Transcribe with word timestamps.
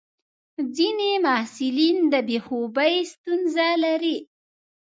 ځینې 0.75 1.11
محصلین 1.25 1.97
د 2.11 2.13
بې 2.27 2.37
خوبي 2.45 2.93
ستونزه 3.11 3.67
لري. 3.83 4.17